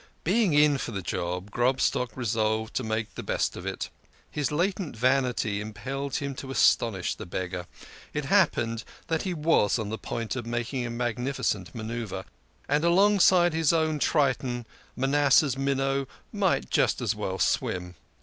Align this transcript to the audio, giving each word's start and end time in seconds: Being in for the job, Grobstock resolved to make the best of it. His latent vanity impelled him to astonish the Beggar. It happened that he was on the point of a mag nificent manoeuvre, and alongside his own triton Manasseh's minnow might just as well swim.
Being 0.23 0.55
in 0.55 0.79
for 0.79 0.93
the 0.93 1.03
job, 1.03 1.51
Grobstock 1.51 2.17
resolved 2.17 2.73
to 2.73 2.83
make 2.83 3.13
the 3.13 3.21
best 3.21 3.55
of 3.55 3.67
it. 3.67 3.91
His 4.31 4.51
latent 4.51 4.95
vanity 4.97 5.61
impelled 5.61 6.15
him 6.15 6.33
to 6.37 6.49
astonish 6.49 7.13
the 7.13 7.27
Beggar. 7.27 7.67
It 8.11 8.25
happened 8.25 8.83
that 9.09 9.21
he 9.21 9.35
was 9.35 9.77
on 9.77 9.89
the 9.89 9.99
point 9.99 10.35
of 10.35 10.45
a 10.47 10.49
mag 10.49 11.17
nificent 11.17 11.75
manoeuvre, 11.75 12.25
and 12.67 12.83
alongside 12.83 13.53
his 13.53 13.71
own 13.71 13.99
triton 13.99 14.65
Manasseh's 14.95 15.55
minnow 15.55 16.07
might 16.33 16.71
just 16.71 16.99
as 16.99 17.13
well 17.13 17.37
swim. 17.37 17.93